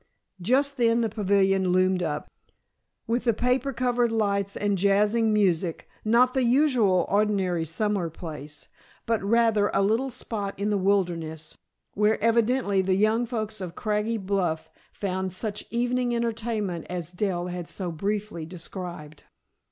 Just 0.41 0.77
then 0.77 1.01
the 1.01 1.09
pavilion 1.09 1.69
loomed 1.69 2.01
up, 2.01 2.27
with 3.05 3.23
the 3.23 3.35
paper 3.35 3.71
covered 3.71 4.11
lights 4.11 4.57
and 4.57 4.75
jazzing 4.75 5.31
music, 5.31 5.87
not 6.03 6.33
the 6.33 6.43
usual, 6.43 7.05
ordinary 7.07 7.65
summer 7.65 8.09
place, 8.09 8.67
but 9.05 9.21
rather 9.23 9.69
a 9.75 9.83
little 9.83 10.09
spot 10.09 10.57
in 10.59 10.71
the 10.71 10.77
wilderness 10.79 11.55
where, 11.93 12.19
evidently, 12.19 12.81
the 12.81 12.95
young 12.95 13.27
folks 13.27 13.61
of 13.61 13.75
Craggy 13.75 14.17
Bluff 14.17 14.71
found 14.91 15.33
such 15.33 15.67
evening 15.69 16.15
entertainment 16.15 16.87
as 16.89 17.11
Dell 17.11 17.45
had 17.45 17.69
so 17.69 17.91
briefly 17.91 18.43
described. 18.43 19.25